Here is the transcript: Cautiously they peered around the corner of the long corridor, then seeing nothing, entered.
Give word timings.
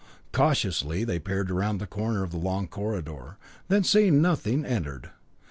Cautiously 0.33 1.03
they 1.03 1.19
peered 1.19 1.51
around 1.51 1.77
the 1.77 1.85
corner 1.85 2.23
of 2.23 2.31
the 2.31 2.39
long 2.39 2.67
corridor, 2.67 3.37
then 3.67 3.83
seeing 3.83 4.19
nothing, 4.19 4.65
entered. 4.65 5.11